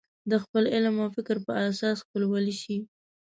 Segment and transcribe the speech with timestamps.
[0.31, 2.77] د خپل علم او فکر په اساس خپلولی شي.